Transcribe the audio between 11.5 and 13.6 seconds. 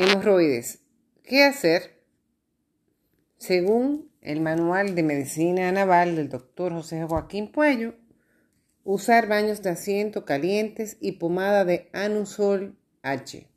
de Anusol H.